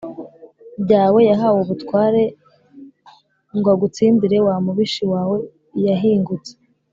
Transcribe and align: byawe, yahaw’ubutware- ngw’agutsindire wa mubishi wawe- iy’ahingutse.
byawe, 0.83 1.19
yahaw’ubutware- 1.29 2.23
ngw’agutsindire 3.57 4.37
wa 4.45 4.55
mubishi 4.65 5.03
wawe- 5.13 5.37
iy’ahingutse. 5.77 6.53